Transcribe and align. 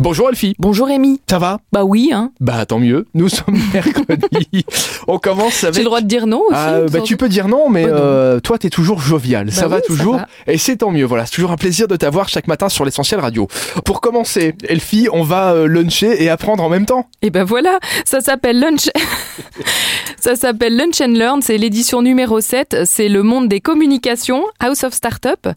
Bonjour 0.00 0.28
Elfie. 0.28 0.54
Bonjour 0.60 0.86
Rémi. 0.86 1.20
Ça 1.28 1.40
va? 1.40 1.58
Bah 1.72 1.82
oui, 1.82 2.10
hein. 2.14 2.30
Bah 2.38 2.64
tant 2.66 2.78
mieux. 2.78 3.06
Nous 3.14 3.28
sommes 3.28 3.58
mercredi. 3.74 4.64
On 5.08 5.18
commence 5.18 5.64
avec. 5.64 5.74
J'ai 5.74 5.80
le 5.80 5.86
droit 5.86 6.00
de 6.00 6.06
dire 6.06 6.28
non 6.28 6.38
aussi. 6.48 6.54
Ah, 6.56 6.82
bah, 6.90 7.00
tu 7.00 7.16
peux 7.16 7.28
dire 7.28 7.48
non, 7.48 7.68
mais 7.68 7.84
Bah, 7.84 7.90
non. 7.90 7.96
euh, 7.98 8.38
toi 8.40 8.58
t'es 8.58 8.70
toujours 8.70 9.00
jovial, 9.00 9.50
ça 9.50 9.62
Bah 9.62 9.68
va 9.68 9.76
ça 9.78 9.82
toujours, 9.82 10.14
va. 10.18 10.26
et 10.46 10.56
c'est 10.56 10.76
tant 10.76 10.92
mieux. 10.92 11.04
Voilà, 11.04 11.26
c'est 11.26 11.32
toujours 11.34 11.50
un 11.50 11.56
plaisir 11.56 11.88
de 11.88 11.96
t'avoir 11.96 12.28
chaque 12.28 12.46
matin 12.46 12.68
sur 12.68 12.84
l'essentiel 12.84 13.18
radio. 13.18 13.48
Pour 13.84 14.00
commencer, 14.00 14.54
Elfie, 14.68 15.08
on 15.12 15.24
va 15.24 15.52
euh, 15.54 15.66
luncher 15.66 16.22
et 16.22 16.28
apprendre 16.30 16.62
en 16.62 16.68
même 16.68 16.86
temps. 16.86 17.06
Et 17.22 17.30
ben 17.30 17.42
voilà, 17.42 17.80
ça 18.04 18.20
s'appelle 18.20 18.60
Lunch. 18.60 18.88
ça 20.28 20.36
s'appelle 20.36 20.76
Lunch 20.76 21.00
and 21.00 21.14
Learn, 21.14 21.40
c'est 21.40 21.56
l'édition 21.56 22.02
numéro 22.02 22.42
7, 22.42 22.80
c'est 22.84 23.08
le 23.08 23.22
monde 23.22 23.48
des 23.48 23.62
communications, 23.62 24.44
House 24.60 24.84
of 24.84 24.92
Startup. 24.92 25.48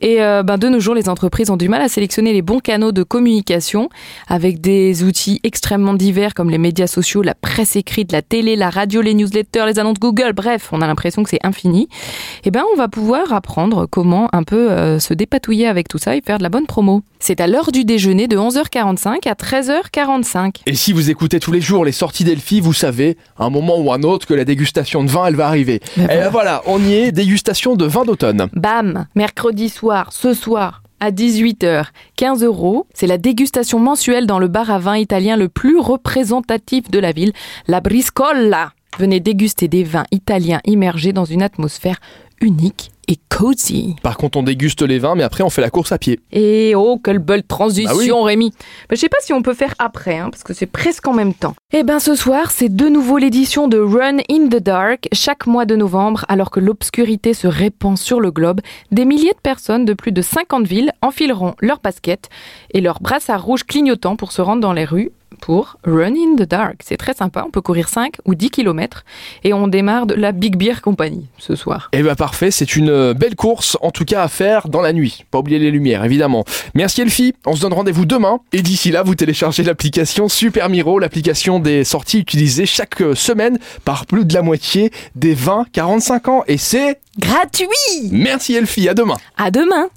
Et 0.00 0.22
euh, 0.22 0.44
ben 0.44 0.56
de 0.56 0.68
nos 0.68 0.78
jours, 0.78 0.94
les 0.94 1.08
entreprises 1.08 1.50
ont 1.50 1.56
du 1.56 1.68
mal 1.68 1.82
à 1.82 1.88
sélectionner 1.88 2.32
les 2.32 2.40
bons 2.40 2.60
canaux 2.60 2.92
de 2.92 3.02
communication 3.02 3.88
avec 4.28 4.60
des 4.60 5.02
outils 5.02 5.40
extrêmement 5.42 5.94
divers 5.94 6.32
comme 6.34 6.48
les 6.48 6.58
médias 6.58 6.86
sociaux, 6.86 7.22
la 7.22 7.34
presse 7.34 7.74
écrite, 7.74 8.12
la 8.12 8.22
télé, 8.22 8.54
la 8.54 8.70
radio, 8.70 9.00
les 9.00 9.14
newsletters, 9.14 9.66
les 9.66 9.80
annonces 9.80 9.98
Google, 9.98 10.32
bref, 10.32 10.68
on 10.70 10.80
a 10.80 10.86
l'impression 10.86 11.24
que 11.24 11.30
c'est 11.30 11.44
infini. 11.44 11.88
Et 12.44 12.52
ben 12.52 12.62
on 12.72 12.76
va 12.76 12.86
pouvoir 12.86 13.32
apprendre 13.32 13.86
comment 13.90 14.28
un 14.32 14.44
peu 14.44 14.70
euh, 14.70 15.00
se 15.00 15.12
dépatouiller 15.12 15.66
avec 15.66 15.88
tout 15.88 15.98
ça 15.98 16.14
et 16.14 16.20
faire 16.20 16.38
de 16.38 16.44
la 16.44 16.50
bonne 16.50 16.66
promo. 16.66 17.02
C'est 17.18 17.40
à 17.40 17.48
l'heure 17.48 17.72
du 17.72 17.84
déjeuner 17.84 18.28
de 18.28 18.36
11h45 18.36 19.28
à 19.28 19.34
13h45. 19.34 20.62
Et 20.66 20.74
si 20.76 20.92
vous 20.92 21.10
écoutez 21.10 21.40
tous 21.40 21.52
les 21.52 21.60
jours 21.60 21.84
les 21.84 21.92
sorties 21.92 22.24
d'Elfie, 22.24 22.60
vous 22.60 22.72
savez, 22.72 23.16
à 23.36 23.44
un 23.44 23.50
moment 23.50 23.78
ou 23.78 23.92
un 23.92 24.04
autre, 24.04 24.19
que 24.26 24.34
la 24.34 24.44
dégustation 24.44 25.04
de 25.04 25.10
vin, 25.10 25.26
elle 25.26 25.36
va 25.36 25.46
arriver. 25.46 25.80
Et 25.96 26.00
voilà. 26.00 26.14
ben 26.16 26.28
voilà, 26.30 26.62
on 26.66 26.82
y 26.82 26.94
est, 26.94 27.12
dégustation 27.12 27.76
de 27.76 27.84
vin 27.84 28.04
d'automne. 28.04 28.48
Bam 28.54 29.06
Mercredi 29.14 29.68
soir, 29.68 30.12
ce 30.12 30.34
soir, 30.34 30.82
à 31.00 31.10
18h, 31.10 31.86
15 32.16 32.44
euros. 32.44 32.86
C'est 32.94 33.06
la 33.06 33.18
dégustation 33.18 33.78
mensuelle 33.78 34.26
dans 34.26 34.38
le 34.38 34.48
bar 34.48 34.70
à 34.70 34.78
vin 34.78 34.96
italien 34.96 35.36
le 35.36 35.48
plus 35.48 35.78
représentatif 35.78 36.90
de 36.90 36.98
la 36.98 37.12
ville, 37.12 37.32
la 37.66 37.80
Briscola. 37.80 38.72
Venez 38.98 39.20
déguster 39.20 39.68
des 39.68 39.84
vins 39.84 40.04
italiens 40.10 40.60
immergés 40.64 41.12
dans 41.12 41.24
une 41.24 41.42
atmosphère 41.42 42.00
unique 42.40 42.90
et 43.10 43.18
cozy. 43.28 43.96
Par 44.02 44.16
contre, 44.16 44.38
on 44.38 44.42
déguste 44.44 44.82
les 44.82 44.98
vins, 45.00 45.16
mais 45.16 45.24
après 45.24 45.42
on 45.42 45.50
fait 45.50 45.60
la 45.60 45.70
course 45.70 45.90
à 45.90 45.98
pied. 45.98 46.20
Et 46.32 46.74
oh, 46.76 46.98
quelle 47.02 47.18
belle 47.18 47.42
transition, 47.42 47.90
Bah 47.92 47.98
oui. 47.98 48.10
Rémi. 48.10 48.52
Bah, 48.88 48.94
je 48.94 48.96
sais 48.96 49.08
pas 49.08 49.16
si 49.20 49.32
on 49.32 49.42
peut 49.42 49.54
faire 49.54 49.74
après, 49.78 50.18
hein, 50.18 50.30
parce 50.30 50.44
que 50.44 50.54
c'est 50.54 50.66
presque 50.66 51.06
en 51.08 51.12
même 51.12 51.34
temps. 51.34 51.54
Eh 51.72 51.82
ben, 51.82 51.98
ce 51.98 52.14
soir, 52.14 52.52
c'est 52.52 52.74
de 52.74 52.88
nouveau 52.88 53.18
l'édition 53.18 53.66
de 53.66 53.78
Run 53.78 54.18
in 54.30 54.48
the 54.48 54.62
Dark, 54.62 55.08
chaque 55.12 55.46
mois 55.46 55.64
de 55.64 55.74
novembre, 55.74 56.24
alors 56.28 56.50
que 56.50 56.60
l'obscurité 56.60 57.34
se 57.34 57.48
répand 57.48 57.98
sur 57.98 58.20
le 58.20 58.30
globe. 58.30 58.60
Des 58.92 59.04
milliers 59.04 59.32
de 59.32 59.40
personnes 59.42 59.84
de 59.84 59.94
plus 59.94 60.12
de 60.12 60.22
50 60.22 60.66
villes 60.66 60.92
enfileront 61.02 61.54
leurs 61.60 61.80
baskets 61.80 62.28
et 62.72 62.80
leurs 62.80 63.00
brassards 63.00 63.42
rouges 63.42 63.64
clignotants 63.64 64.16
pour 64.16 64.30
se 64.30 64.40
rendre 64.40 64.60
dans 64.60 64.72
les 64.72 64.84
rues 64.84 65.10
pour 65.40 65.76
Run 65.84 66.14
in 66.14 66.36
the 66.36 66.48
Dark. 66.48 66.80
C'est 66.84 66.96
très 66.96 67.14
sympa, 67.14 67.44
on 67.46 67.50
peut 67.50 67.60
courir 67.60 67.88
5 67.88 68.16
ou 68.24 68.34
10 68.34 68.50
km 68.50 69.04
et 69.44 69.52
on 69.52 69.68
démarre 69.68 70.06
de 70.06 70.14
la 70.14 70.32
Big 70.32 70.56
Beer 70.56 70.80
Company 70.82 71.26
ce 71.38 71.56
soir. 71.56 71.88
Eh 71.92 72.02
ben 72.02 72.14
parfait, 72.14 72.50
c'est 72.50 72.76
une 72.76 72.90
euh, 73.00 73.14
belle 73.14 73.34
course, 73.34 73.76
en 73.80 73.90
tout 73.90 74.04
cas 74.04 74.22
à 74.22 74.28
faire 74.28 74.68
dans 74.68 74.80
la 74.80 74.92
nuit. 74.92 75.24
Pas 75.30 75.38
oublier 75.38 75.58
les 75.58 75.70
lumières, 75.70 76.04
évidemment. 76.04 76.44
Merci 76.74 77.00
Elfie, 77.00 77.34
on 77.46 77.56
se 77.56 77.62
donne 77.62 77.72
rendez-vous 77.72 78.04
demain. 78.04 78.40
Et 78.52 78.62
d'ici 78.62 78.90
là, 78.90 79.02
vous 79.02 79.14
téléchargez 79.14 79.62
l'application 79.62 80.28
Super 80.28 80.68
Miro, 80.68 80.98
l'application 80.98 81.58
des 81.58 81.84
sorties 81.84 82.18
utilisées 82.18 82.66
chaque 82.66 83.00
euh, 83.00 83.14
semaine 83.14 83.58
par 83.84 84.06
plus 84.06 84.24
de 84.24 84.34
la 84.34 84.42
moitié 84.42 84.92
des 85.16 85.34
20-45 85.34 86.30
ans. 86.30 86.44
Et 86.46 86.58
c'est... 86.58 87.00
Gratuit 87.18 87.66
Merci 88.12 88.54
Elfie, 88.54 88.88
à 88.88 88.94
demain 88.94 89.16
À 89.36 89.50
demain 89.50 89.88